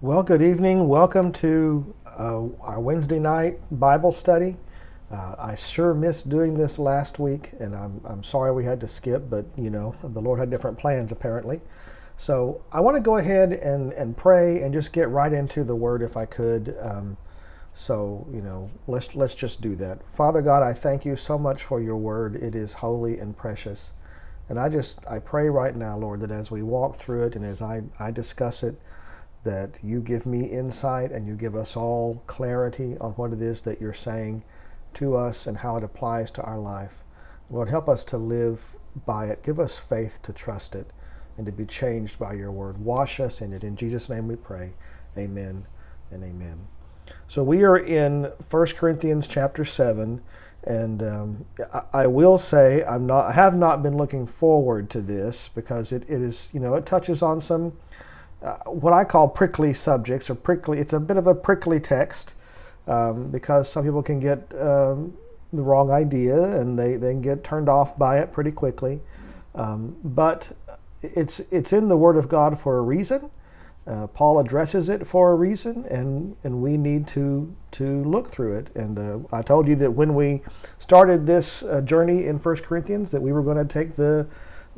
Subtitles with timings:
[0.00, 0.86] Well, good evening.
[0.86, 4.56] Welcome to uh, our Wednesday night Bible study.
[5.10, 8.86] Uh, I sure missed doing this last week, and I'm, I'm sorry we had to
[8.86, 11.62] skip, but you know, the Lord had different plans apparently.
[12.16, 15.74] So I want to go ahead and, and pray and just get right into the
[15.74, 16.76] Word if I could.
[16.80, 17.16] Um,
[17.74, 19.98] so, you know, let's, let's just do that.
[20.16, 22.36] Father God, I thank you so much for your Word.
[22.36, 23.90] It is holy and precious.
[24.48, 27.44] And I just, I pray right now, Lord, that as we walk through it and
[27.44, 28.80] as I, I discuss it,
[29.44, 33.62] that you give me insight and you give us all clarity on what it is
[33.62, 34.42] that you're saying
[34.94, 37.04] to us and how it applies to our life.
[37.50, 38.76] Lord, help us to live
[39.06, 39.42] by it.
[39.42, 40.90] Give us faith to trust it
[41.36, 42.78] and to be changed by your word.
[42.78, 43.62] Wash us in it.
[43.62, 44.72] In Jesus' name we pray.
[45.16, 45.66] Amen
[46.10, 46.66] and amen.
[47.26, 50.20] So we are in 1 Corinthians chapter 7.
[50.64, 53.26] And um, I, I, will say I'm not.
[53.26, 56.84] I have not been looking forward to this because it, it is, you know, it
[56.84, 57.74] touches on some
[58.42, 60.78] uh, what I call prickly subjects or prickly.
[60.78, 62.34] It's a bit of a prickly text
[62.86, 65.14] um, because some people can get um,
[65.52, 69.00] the wrong idea and they, can get turned off by it pretty quickly.
[69.54, 70.48] Um, but
[71.02, 73.30] it's it's in the Word of God for a reason.
[73.86, 78.58] Uh, Paul addresses it for a reason, and, and we need to to look through
[78.58, 78.68] it.
[78.74, 80.42] And uh, I told you that when we
[80.78, 84.26] started this uh, journey in First Corinthians, that we were going to take the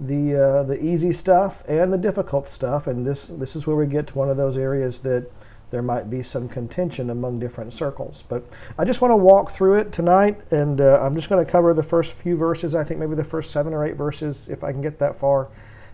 [0.01, 3.87] the uh, the easy stuff and the difficult stuff, and this this is where we
[3.87, 5.31] get to one of those areas that
[5.71, 8.25] there might be some contention among different circles.
[8.29, 8.45] But
[8.79, 11.75] I just want to walk through it tonight, and uh, I'm just going to cover
[11.75, 12.75] the first few verses.
[12.75, 15.49] I think maybe the first seven or eight verses, if I can get that far.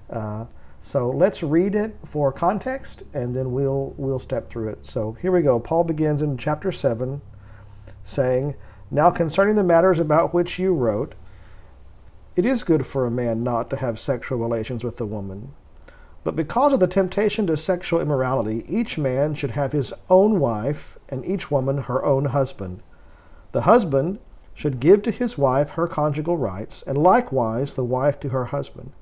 [0.09, 0.47] Uh,
[0.81, 4.87] so let's read it for context, and then we'll we'll step through it.
[4.87, 5.59] So here we go.
[5.59, 7.23] Paul begins in chapter seven,
[8.05, 8.55] saying,
[8.89, 11.17] "Now concerning the matters about which you wrote."
[12.37, 15.55] It is good for a man not to have sexual relations with a woman.
[16.23, 20.99] But because of the temptation to sexual immorality, each man should have his own wife,
[21.09, 22.83] and each woman her own husband.
[23.53, 24.19] The husband
[24.53, 28.93] should give to his wife her conjugal rights, and likewise the wife to her husband.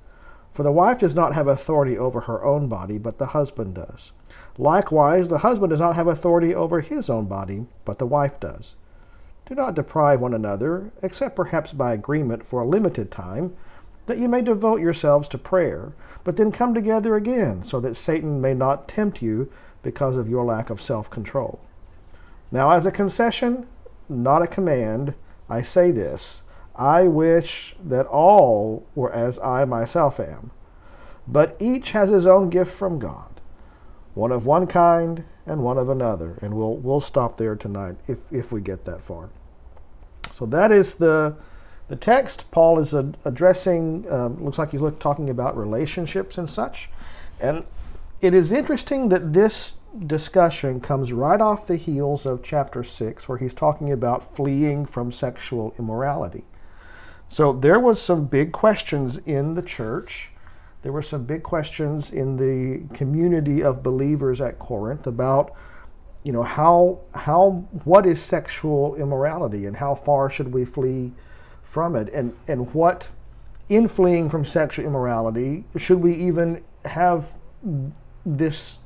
[0.52, 4.12] For the wife does not have authority over her own body, but the husband does.
[4.58, 8.76] Likewise, the husband does not have authority over his own body, but the wife does.
[9.46, 13.54] Do not deprive one another, except perhaps by agreement for a limited time,
[14.06, 15.92] that you may devote yourselves to prayer,
[16.24, 19.50] but then come together again, so that Satan may not tempt you
[19.82, 21.60] because of your lack of self control.
[22.50, 23.66] Now, as a concession,
[24.08, 25.14] not a command,
[25.48, 26.42] I say this
[26.74, 30.50] I wish that all were as I myself am.
[31.26, 33.40] But each has his own gift from God,
[34.14, 36.38] one of one kind and one of another.
[36.42, 39.30] And we'll, we'll stop there tonight if, if we get that far.
[40.32, 41.36] So that is the,
[41.88, 42.50] the text.
[42.50, 46.88] Paul is addressing, um, looks like he's talking about relationships and such.
[47.40, 47.64] And
[48.20, 49.74] it is interesting that this
[50.06, 55.12] discussion comes right off the heels of chapter 6, where he's talking about fleeing from
[55.12, 56.44] sexual immorality.
[57.26, 60.30] So there was some big questions in the church
[60.84, 65.56] there were some big questions in the community of believers at Corinth about
[66.22, 71.12] you know how how what is sexual immorality and how far should we flee
[71.62, 72.12] from it?
[72.12, 73.08] And and what
[73.70, 77.28] in fleeing from sexual immorality should we even have
[78.26, 78.76] this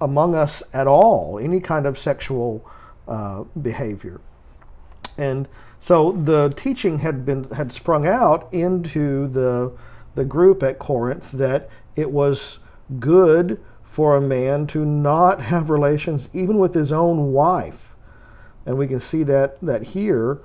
[0.00, 2.66] among us at all any kind of sexual
[3.06, 4.22] uh, behavior?
[5.18, 5.46] And
[5.78, 9.72] so the teaching had been had sprung out into the
[10.16, 12.58] the group at Corinth that it was
[12.98, 17.94] good for a man to not have relations even with his own wife.
[18.64, 20.40] And we can see that, that here.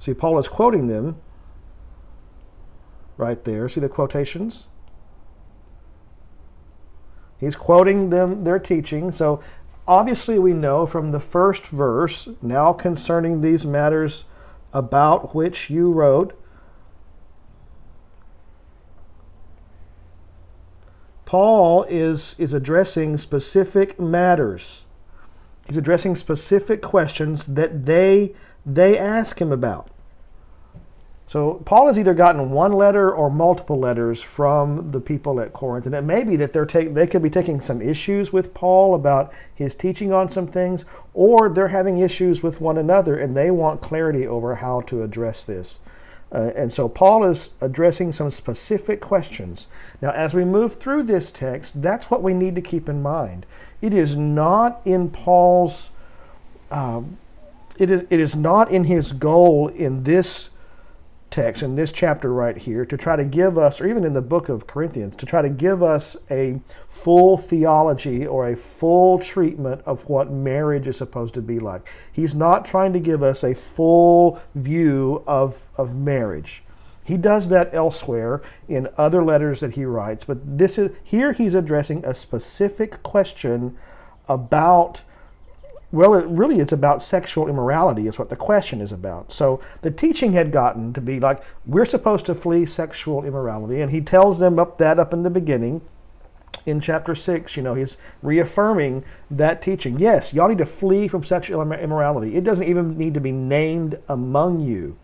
[0.00, 1.16] See, Paul is quoting them
[3.18, 3.68] right there.
[3.68, 4.68] See the quotations?
[7.38, 9.12] He's quoting them their teaching.
[9.12, 9.42] So
[9.86, 14.24] obviously we know from the first verse, now concerning these matters
[14.72, 16.38] about which you wrote,
[21.28, 24.84] Paul is, is addressing specific matters.
[25.66, 29.90] He's addressing specific questions that they, they ask him about.
[31.26, 35.84] So Paul has either gotten one letter or multiple letters from the people at Corinth,
[35.84, 38.94] and it may be that they're take, they could be taking some issues with Paul
[38.94, 43.50] about his teaching on some things, or they're having issues with one another, and they
[43.50, 45.78] want clarity over how to address this.
[46.30, 49.66] Uh, and so Paul is addressing some specific questions.
[50.02, 53.46] Now, as we move through this text, that's what we need to keep in mind.
[53.80, 55.88] It is not in Paul's,
[56.70, 57.16] um,
[57.78, 60.50] it, is, it is not in his goal in this
[61.30, 64.22] text in this chapter right here to try to give us, or even in the
[64.22, 69.82] book of Corinthians, to try to give us a full theology or a full treatment
[69.84, 71.88] of what marriage is supposed to be like.
[72.12, 76.62] He's not trying to give us a full view of, of marriage.
[77.04, 81.54] He does that elsewhere in other letters that he writes, but this is here he's
[81.54, 83.78] addressing a specific question
[84.28, 85.00] about
[85.90, 89.32] well, it really is about sexual immorality, is what the question is about.
[89.32, 93.80] So the teaching had gotten to be like, we're supposed to flee sexual immorality.
[93.80, 95.80] And he tells them up that up in the beginning
[96.66, 97.56] in chapter 6.
[97.56, 99.98] You know, he's reaffirming that teaching.
[99.98, 102.36] Yes, y'all need to flee from sexual immorality.
[102.36, 104.98] It doesn't even need to be named among you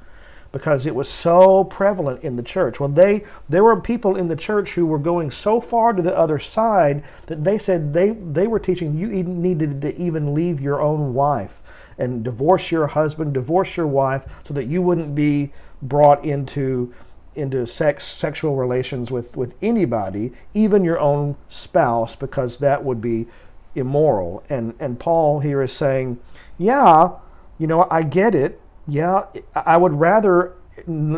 [0.54, 2.78] because it was so prevalent in the church.
[2.78, 6.16] Well, they there were people in the church who were going so far to the
[6.16, 10.80] other side that they said they they were teaching you needed to even leave your
[10.80, 11.60] own wife
[11.98, 15.52] and divorce your husband, divorce your wife, so that you wouldn't be
[15.82, 16.94] brought into
[17.34, 23.26] into sex sexual relations with with anybody, even your own spouse, because that would be
[23.74, 24.44] immoral.
[24.48, 26.20] And and Paul here is saying,
[26.58, 27.10] yeah,
[27.58, 30.54] you know, I get it yeah, I would rather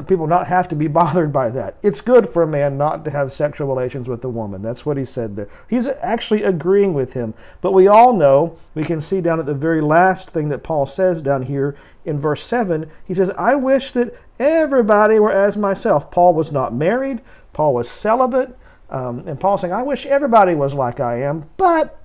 [0.07, 1.77] people not have to be bothered by that.
[1.83, 4.63] It's good for a man not to have sexual relations with a woman.
[4.63, 5.49] That's what he said there.
[5.69, 7.35] He's actually agreeing with him.
[7.61, 10.87] But we all know, we can see down at the very last thing that Paul
[10.87, 16.11] says down here in verse 7, he says, I wish that everybody were as myself.
[16.11, 17.21] Paul was not married,
[17.53, 18.57] Paul was celibate.
[18.89, 22.01] Um, and Paul's saying, I wish everybody was like I am, but,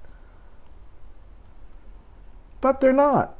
[2.59, 3.37] but they're not.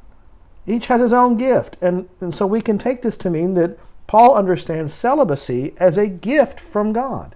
[0.67, 1.77] Each has his own gift.
[1.81, 3.77] And, and so we can take this to mean that
[4.07, 7.35] Paul understands celibacy as a gift from God.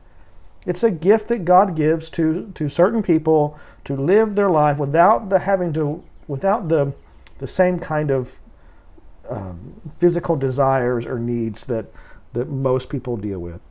[0.65, 5.29] It's a gift that God gives to, to certain people to live their life without
[5.29, 6.93] the having to without the
[7.37, 8.39] the same kind of
[9.29, 11.85] um, physical desires or needs that
[12.33, 13.61] that most people deal with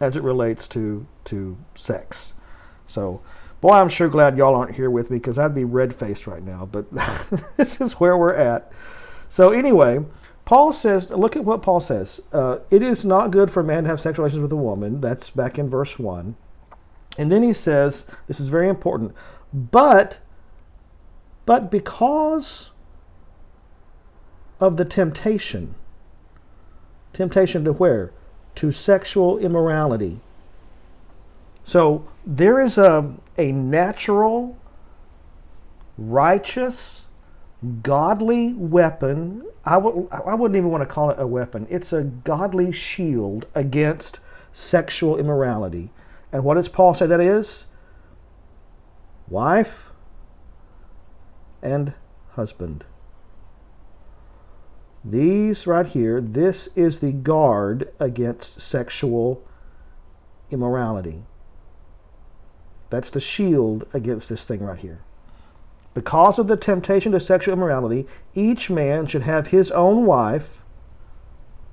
[0.00, 2.32] as it relates to to sex.
[2.86, 3.22] So
[3.60, 6.42] Boy, I'm sure glad y'all aren't here with me because I'd be red faced right
[6.42, 6.86] now, but
[7.56, 8.72] this is where we're at.
[9.28, 10.04] So, anyway,
[10.44, 12.20] Paul says, look at what Paul says.
[12.32, 15.00] Uh, it is not good for a man to have sexual relations with a woman.
[15.00, 16.36] That's back in verse 1.
[17.18, 19.14] And then he says, this is very important,
[19.52, 20.20] but,
[21.44, 22.70] but because
[24.58, 25.74] of the temptation,
[27.12, 28.12] temptation to where?
[28.56, 30.20] To sexual immorality.
[31.70, 34.58] So there is a, a natural,
[35.96, 37.06] righteous,
[37.84, 39.44] godly weapon.
[39.64, 41.68] I w- I wouldn't even want to call it a weapon.
[41.70, 44.18] It's a godly shield against
[44.52, 45.92] sexual immorality.
[46.32, 47.66] And what does Paul say that is?
[49.28, 49.92] Wife
[51.62, 51.92] and
[52.30, 52.82] husband.
[55.04, 59.46] These right here, this is the guard against sexual
[60.50, 61.26] immorality.
[62.90, 65.00] That's the shield against this thing right here.
[65.94, 70.58] Because of the temptation to sexual immorality, each man should have his own wife.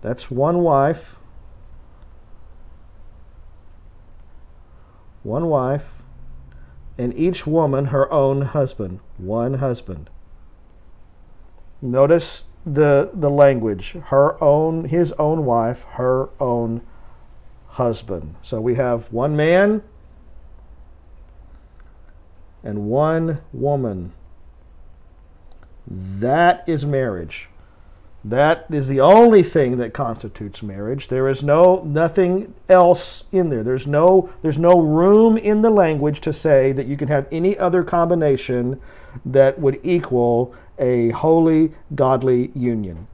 [0.01, 1.15] That's one wife.
[5.23, 5.85] One wife.
[6.97, 8.99] And each woman her own husband.
[9.17, 10.09] One husband.
[11.81, 13.97] Notice the, the language.
[14.05, 16.81] Her own, his own wife, her own
[17.67, 18.35] husband.
[18.41, 19.83] So we have one man,
[22.63, 24.13] and one woman.
[25.87, 27.49] That is marriage.
[28.25, 31.07] That is the only thing that constitutes marriage.
[31.07, 33.63] There is no nothing else in there.
[33.63, 37.57] There's no there's no room in the language to say that you can have any
[37.57, 38.81] other combination
[39.25, 43.07] that would equal a holy godly union.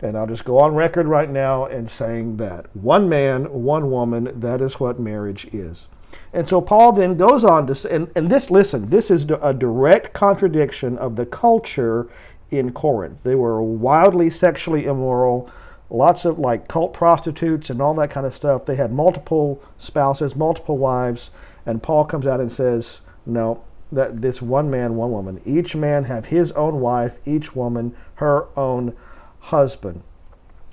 [0.00, 4.40] And I'll just go on record right now and saying that one man, one woman,
[4.40, 5.88] that is what marriage is.
[6.32, 9.54] And so Paul then goes on to say, and, and this, listen, this is a
[9.54, 12.08] direct contradiction of the culture
[12.50, 13.22] in Corinth.
[13.22, 15.50] They were wildly sexually immoral,
[15.90, 18.66] lots of like cult prostitutes and all that kind of stuff.
[18.66, 21.30] They had multiple spouses, multiple wives,
[21.64, 23.62] and Paul comes out and says, no,
[23.92, 25.40] that this one man, one woman.
[25.44, 28.94] Each man have his own wife, each woman her own
[29.40, 30.02] husband.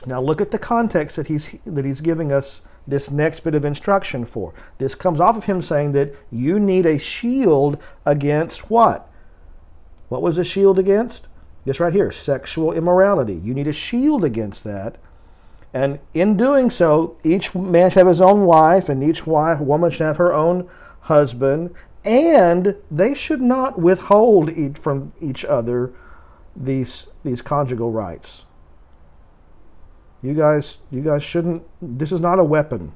[0.06, 3.66] Now look at the context that he's that he's giving us this next bit of
[3.66, 4.54] instruction for.
[4.78, 9.10] This comes off of him saying that you need a shield against what?
[10.10, 11.28] What was a shield against?
[11.66, 13.34] This right here, sexual immorality.
[13.34, 14.98] You need a shield against that.
[15.74, 19.92] And in doing so, each man should have his own wife, and each wife, woman
[19.92, 20.70] should have her own
[21.02, 21.74] husband,
[22.06, 25.92] and they should not withhold from each other
[26.56, 28.46] these, these conjugal rights.
[30.26, 31.62] You guys, you guys shouldn't.
[31.80, 32.94] This is not a weapon.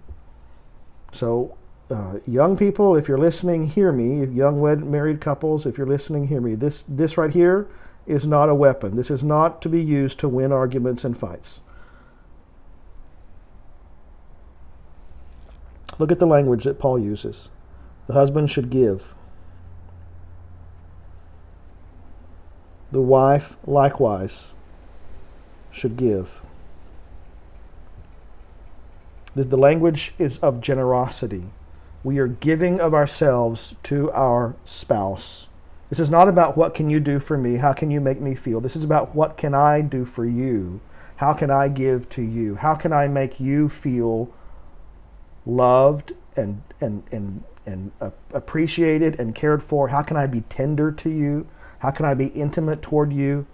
[1.13, 1.55] So,
[1.91, 4.25] uh, young people, if you're listening, hear me.
[4.25, 6.55] Young wed married couples, if you're listening, hear me.
[6.55, 7.67] This this right here
[8.07, 8.95] is not a weapon.
[8.95, 11.62] This is not to be used to win arguments and fights.
[16.00, 17.50] Look at the language that Paul uses.
[18.07, 19.13] The husband should give.
[22.91, 24.48] The wife likewise
[25.71, 26.38] should give.
[29.48, 31.46] The language is of generosity.
[32.03, 35.48] We are giving of ourselves to our spouse.
[35.89, 37.55] This is not about what can you do for me?
[37.55, 38.60] How can you make me feel?
[38.60, 40.81] This is about what can I do for you?
[41.17, 42.55] How can I give to you?
[42.55, 44.29] How can I make you feel
[45.46, 47.91] loved and and and and
[48.34, 49.88] appreciated and cared for?
[49.88, 51.48] How can I be tender to you?
[51.79, 53.48] How can I be intimate toward you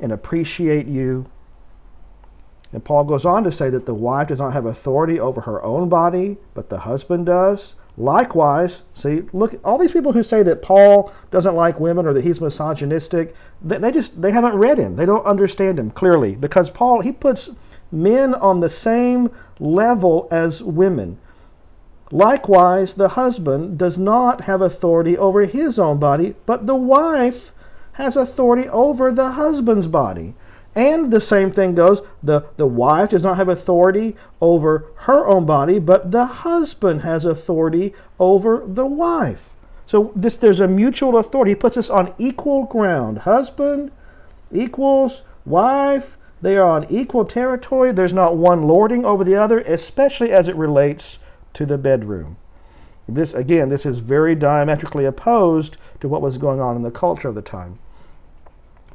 [0.00, 1.26] and appreciate you?
[2.72, 5.62] And Paul goes on to say that the wife does not have authority over her
[5.62, 7.74] own body, but the husband does.
[7.96, 12.24] Likewise, see, look, all these people who say that Paul doesn't like women or that
[12.24, 14.96] he's misogynistic, they, they just they haven't read him.
[14.96, 17.50] They don't understand him clearly because Paul he puts
[17.90, 21.18] men on the same level as women.
[22.10, 27.52] Likewise, the husband does not have authority over his own body, but the wife
[27.92, 30.34] has authority over the husband's body.
[30.76, 35.46] And the same thing goes the, the wife does not have authority over her own
[35.46, 39.48] body, but the husband has authority over the wife.
[39.86, 41.52] So this there's a mutual authority.
[41.52, 43.18] He puts us on equal ground.
[43.18, 43.90] Husband
[44.52, 46.18] equals wife.
[46.42, 47.92] They are on equal territory.
[47.92, 51.18] There's not one lording over the other, especially as it relates
[51.54, 52.36] to the bedroom.
[53.08, 57.28] This again, this is very diametrically opposed to what was going on in the culture
[57.28, 57.78] of the time.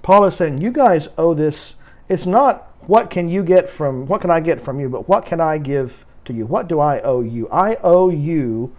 [0.02, 1.76] Paul is saying, you guys owe this.
[2.10, 5.26] It's not what can you get from, what can I get from you, but what
[5.26, 6.46] can I give to you?
[6.46, 7.48] What do I owe you?
[7.50, 8.76] I owe you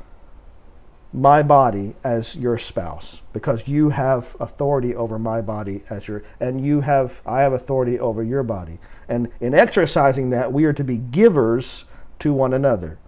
[1.13, 6.65] my body as your spouse because you have authority over my body as your and
[6.65, 8.79] you have I have authority over your body.
[9.09, 11.85] And in exercising that we are to be givers
[12.21, 12.99] to one another.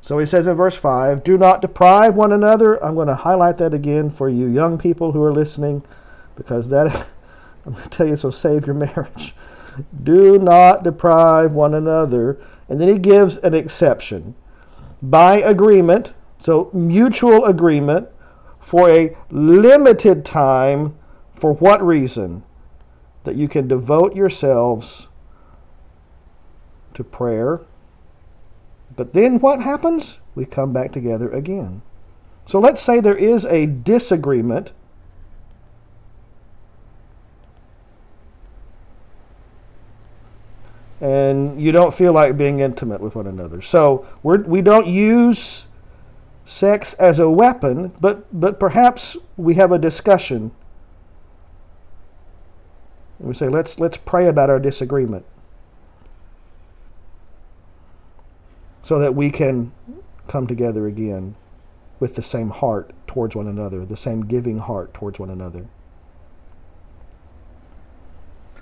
[0.00, 2.82] So he says in verse 5, do not deprive one another.
[2.82, 5.82] I'm going to highlight that again for you young people who are listening
[6.36, 7.08] because that,
[7.66, 9.34] I'm going to tell you, so save your marriage.
[10.02, 12.38] Do not deprive one another.
[12.68, 14.34] And then he gives an exception.
[15.02, 18.08] By agreement, so mutual agreement,
[18.60, 20.96] for a limited time,
[21.34, 22.42] for what reason?
[23.24, 25.06] That you can devote yourselves
[26.94, 27.60] to prayer.
[28.96, 30.18] But then what happens?
[30.34, 31.82] We come back together again.
[32.46, 34.72] So let's say there is a disagreement
[41.00, 43.60] and you don't feel like being intimate with one another.
[43.60, 45.66] So we're, we don't use
[46.44, 50.52] sex as a weapon, but, but perhaps we have a discussion.
[53.18, 55.26] And we say, let's, let's pray about our disagreement
[58.82, 59.72] so that we can
[60.28, 61.34] come together again
[61.98, 65.66] with the same heart towards one another, the same giving heart towards one another.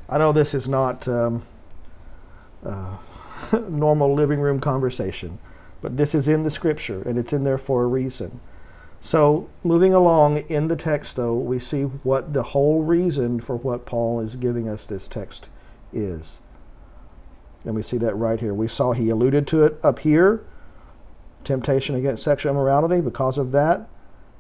[0.09, 1.07] I know this is not.
[1.09, 1.45] Um,
[2.65, 2.97] uh,
[3.69, 5.39] normal living room conversation.
[5.81, 8.41] But this is in the scripture, and it's in there for a reason.
[9.01, 13.85] So, moving along in the text, though, we see what the whole reason for what
[13.85, 15.51] Paul is giving us this text
[15.93, 16.39] is.
[17.67, 18.55] And we see that right here.
[18.55, 20.45] We saw he alluded to it up here
[21.45, 23.89] temptation against sexual immorality because of that.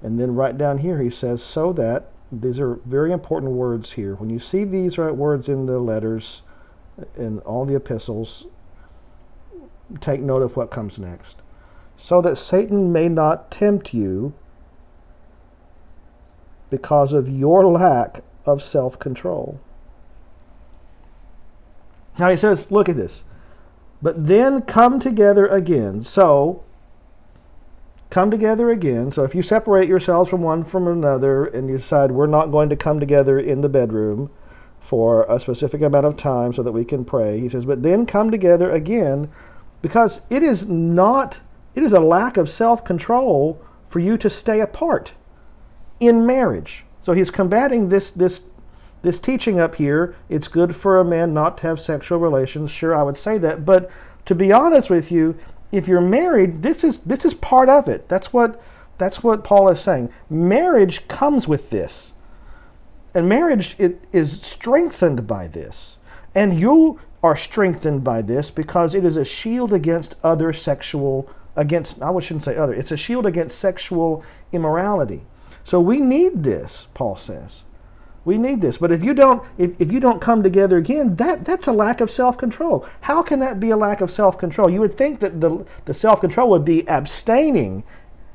[0.03, 4.15] And then right down here, he says, so that, these are very important words here.
[4.15, 6.43] When you see these right words in the letters,
[7.17, 8.47] in all the epistles,
[10.01, 11.39] take note of what comes next.
[11.97, 14.35] So that Satan may not tempt you
[16.71, 19.61] because of your lack of self control.
[22.19, 23.25] Now he says, look at this.
[24.03, 26.03] But then come together again.
[26.03, 26.63] So,
[28.11, 29.11] come together again.
[29.13, 32.69] So, if you separate yourselves from one from another and you decide we're not going
[32.69, 34.31] to come together in the bedroom,
[34.85, 37.41] for a specific amount of time so that we can pray.
[37.41, 39.31] He says, but then come together again
[39.81, 41.41] because it is not,
[41.75, 45.13] it is a lack of self control for you to stay apart
[46.01, 46.85] in marriage.
[47.03, 48.43] So he's combating this, this,
[49.03, 50.17] this teaching up here.
[50.29, 52.71] It's good for a man not to have sexual relations.
[52.71, 53.65] Sure, I would say that.
[53.65, 53.91] But
[54.27, 55.39] to be honest with you,
[55.73, 58.09] if you're married, this is, this is part of it.
[58.09, 58.61] That's what,
[58.99, 60.11] that's what Paul is saying.
[60.29, 62.13] Marriage comes with this.
[63.15, 65.97] And marriage it is strengthened by this.
[66.35, 72.03] And you are strengthened by this because it is a shield against other sexual against
[72.03, 72.75] I shouldn't say other.
[72.75, 75.23] It's a shield against sexual immorality.
[75.63, 77.65] So we need this, Paul says.
[78.25, 78.79] We need this.
[78.79, 82.01] But if you don't if, if you don't come together again, that, that's a lack
[82.01, 82.87] of self-control.
[83.03, 84.71] How can that be a lack of self-control?
[84.71, 87.85] You would think that the, the self-control would be abstaining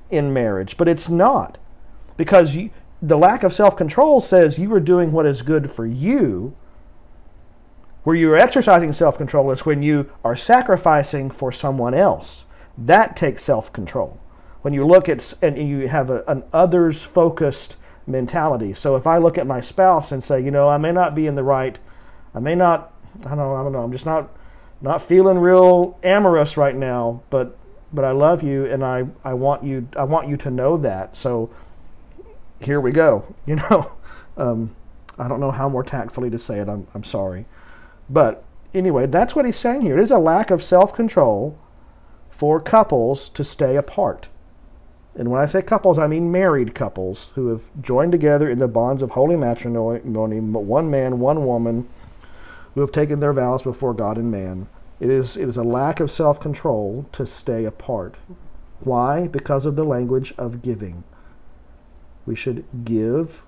[0.10, 1.58] in marriage, but it's not.
[2.18, 2.70] Because you,
[3.02, 6.56] the lack of self-control says you are doing what is good for you
[8.04, 12.46] where you are exercising self control is when you are sacrificing for someone else.
[12.78, 14.20] That takes self control.
[14.62, 17.78] When you look at and you have a, an others focused
[18.08, 18.74] mentality.
[18.74, 21.28] So if I look at my spouse and say, you know, I may not be
[21.28, 21.78] in the right,
[22.34, 22.92] I may not,
[23.26, 24.30] I don't know, I don't know, I'm just not
[24.82, 27.58] not feeling real amorous right now, but
[27.92, 31.18] but I love you and I, I want you I want you to know that.
[31.18, 31.50] So
[32.62, 33.36] here we go.
[33.46, 33.92] You know,
[34.38, 34.76] um,
[35.18, 36.70] I don't know how more tactfully to say it.
[36.70, 37.46] I'm I'm sorry.
[38.10, 39.98] But anyway, that's what he's saying here.
[39.98, 41.58] It is a lack of self control
[42.30, 44.30] for couples to stay apart.
[45.16, 48.68] And when I say couples, I mean married couples who have joined together in the
[48.68, 51.90] bonds of holy matrimony, one man, one woman,
[52.74, 54.68] who have taken their vows before God and man.
[55.00, 58.16] It is, it is a lack of self control to stay apart.
[58.80, 59.28] Why?
[59.28, 61.04] Because of the language of giving.
[62.30, 63.42] We should give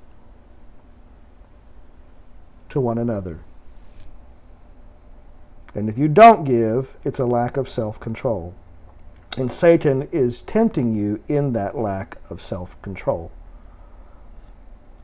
[2.70, 3.42] to one another.
[5.76, 8.56] And if you don't give, it's a lack of self control.
[9.38, 13.32] And Satan is tempting you in that lack of self control.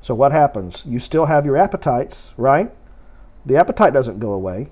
[0.02, 0.82] So what happens?
[0.84, 2.72] You still have your appetites, right?
[3.46, 4.70] The appetite doesn't go away.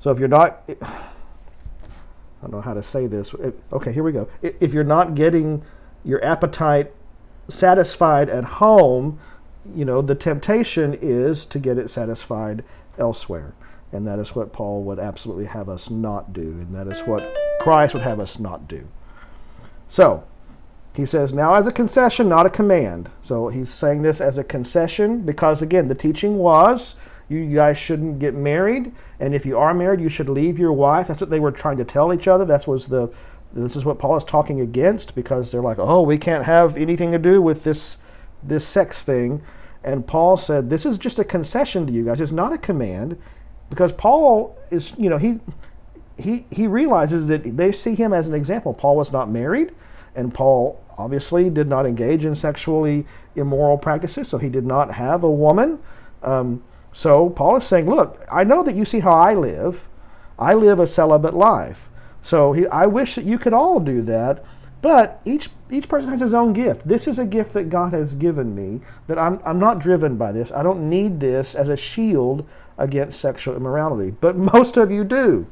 [0.00, 3.32] So if you're not, I don't know how to say this.
[3.72, 4.28] Okay, here we go.
[4.42, 5.62] If you're not getting
[6.02, 6.92] your appetite
[7.48, 9.18] satisfied at home,
[9.74, 12.64] you know, the temptation is to get it satisfied
[12.98, 13.54] elsewhere.
[13.92, 16.42] And that is what Paul would absolutely have us not do.
[16.42, 18.88] And that is what Christ would have us not do.
[19.88, 20.24] So,
[20.94, 23.10] he says, now as a concession, not a command.
[23.22, 26.96] So he's saying this as a concession because, again, the teaching was
[27.28, 28.92] you guys shouldn't get married.
[29.18, 31.08] And if you are married, you should leave your wife.
[31.08, 32.44] That's what they were trying to tell each other.
[32.44, 33.10] That was the.
[33.54, 37.12] This is what Paul is talking against because they're like, oh, we can't have anything
[37.12, 37.98] to do with this,
[38.42, 39.42] this sex thing.
[39.84, 42.20] And Paul said, this is just a concession to you guys.
[42.20, 43.18] It's not a command
[43.68, 45.40] because Paul is, you know, he
[46.18, 48.74] he he realizes that they see him as an example.
[48.74, 49.72] Paul was not married,
[50.14, 55.24] and Paul obviously did not engage in sexually immoral practices, so he did not have
[55.24, 55.78] a woman.
[56.22, 56.62] Um,
[56.92, 59.88] so Paul is saying, look, I know that you see how I live.
[60.38, 61.88] I live a celibate life.
[62.22, 64.44] So he, I wish that you could all do that,
[64.80, 66.86] but each each person has his own gift.
[66.86, 70.32] This is a gift that God has given me that I'm I'm not driven by
[70.32, 70.52] this.
[70.52, 72.46] I don't need this as a shield
[72.78, 75.46] against sexual immorality, but most of you do.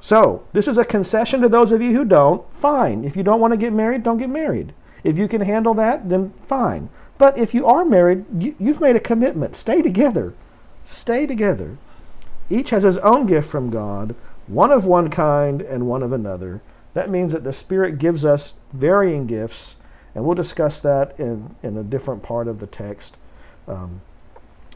[0.00, 2.50] So, this is a concession to those of you who don't.
[2.52, 3.04] Fine.
[3.04, 4.74] If you don't want to get married, don't get married.
[5.02, 6.90] If you can handle that, then fine.
[7.16, 9.56] But if you are married, you, have made a commitment.
[9.56, 10.34] Stay together.
[10.84, 11.78] Stay together.
[12.50, 14.14] Each has his own gift from God,
[14.46, 16.60] one of one kind and one of another.
[16.94, 19.74] That means that the Spirit gives us varying gifts,
[20.14, 23.16] and we'll discuss that in, in a different part of the text.
[23.66, 24.02] Um,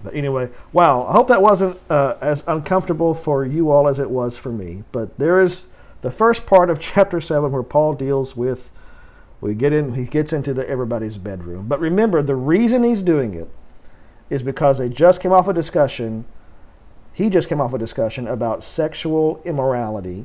[0.02, 4.11] but anyway, wow, I hope that wasn't uh, as uncomfortable for you all as it
[4.11, 4.85] was for me.
[4.92, 5.68] But there is
[6.02, 8.72] the first part of chapter 7 where Paul deals with
[9.40, 11.68] we get in he gets into the everybody's bedroom.
[11.68, 13.48] But remember the reason he's doing it
[14.31, 16.24] is because they just came off a discussion
[17.18, 20.24] he just came off a discussion about sexual immorality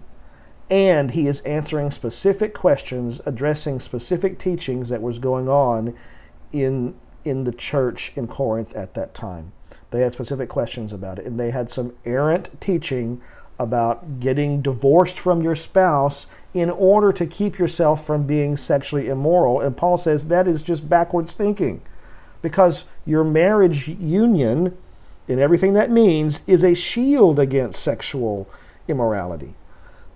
[0.69, 5.95] and he is answering specific questions addressing specific teachings that was going on
[6.51, 6.93] in
[7.25, 9.53] in the church in Corinth at that time.
[9.89, 13.21] They had specific questions about it, and they had some errant teaching
[13.57, 19.61] about getting divorced from your spouse in order to keep yourself from being sexually immoral.
[19.61, 21.81] And Paul says that is just backwards thinking
[22.43, 24.77] because your marriage union
[25.27, 28.49] and everything that means is a shield against sexual
[28.87, 29.55] immorality.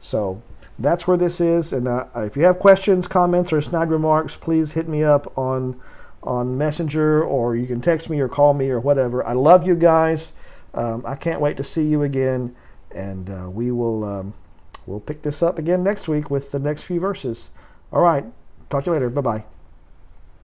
[0.01, 0.41] So
[0.79, 1.73] that's where this is.
[1.73, 5.79] And uh, if you have questions, comments, or snide remarks, please hit me up on
[6.23, 9.25] on Messenger, or you can text me or call me or whatever.
[9.25, 10.33] I love you guys.
[10.73, 12.55] Um, I can't wait to see you again,
[12.91, 14.33] and uh, we will um,
[14.85, 17.49] we'll pick this up again next week with the next few verses.
[17.93, 18.25] All right,
[18.69, 19.09] talk to you later.
[19.09, 19.56] Bye bye.